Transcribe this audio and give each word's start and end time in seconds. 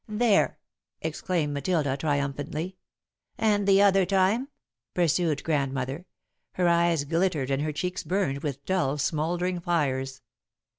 "There," 0.09 0.57
exclaimed 1.03 1.53
Matilda, 1.53 1.95
triumphantly. 1.95 2.75
"And 3.37 3.67
the 3.67 3.83
other 3.83 4.03
time?" 4.03 4.47
pursued 4.95 5.43
Grandmother. 5.43 6.07
Her 6.53 6.67
eyes 6.67 7.03
glittered 7.03 7.51
and 7.51 7.61
her 7.61 7.71
cheeks 7.71 8.03
burned 8.03 8.39
with 8.41 8.65
dull, 8.65 8.97
smouldering 8.97 9.59
fires. 9.59 10.23